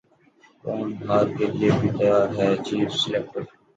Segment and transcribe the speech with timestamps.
[0.63, 3.41] قوم ہار کیلئے بھی تیار رہے چیف سلیکٹر